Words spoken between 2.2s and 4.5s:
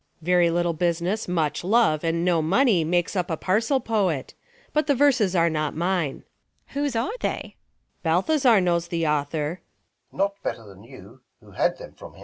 no money makes up a parcel poet.